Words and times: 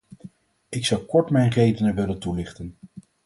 Ik 0.69 0.85
zou 0.85 1.01
kort 1.01 1.29
mijn 1.29 1.51
redenen 1.51 1.95
willen 1.95 2.19
toelichten. 2.19 2.75